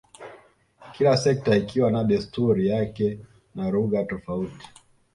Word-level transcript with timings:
kila 0.91 1.17
sekta 1.17 1.55
ikiwa 1.55 1.91
na 1.91 2.03
desturi 2.03 2.67
yake 2.67 3.19
na 3.55 3.69
lugha 3.69 4.03
tofauti 4.03 4.69